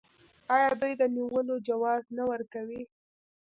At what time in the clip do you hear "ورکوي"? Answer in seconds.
2.31-2.83